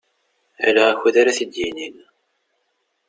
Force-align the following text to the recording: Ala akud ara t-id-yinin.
Ala 0.67 0.83
akud 0.91 1.15
ara 1.21 1.37
t-id-yinin. 1.37 1.95